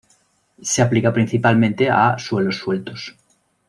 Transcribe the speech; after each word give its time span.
Se 0.63 0.81
aplica 0.81 1.13
principalmente 1.13 1.87
a 1.91 2.17
suelos 2.17 2.57
sueltos. 2.57 3.15